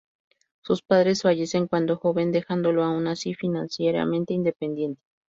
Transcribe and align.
Sus 0.63 0.81
padres 0.81 1.21
fallecen 1.21 1.67
cuándo 1.67 1.95
joven, 1.95 2.31
dejándolo, 2.31 2.83
aun 2.83 3.05
así, 3.05 3.35
financieramente 3.35 4.33
independiente. 4.33 4.99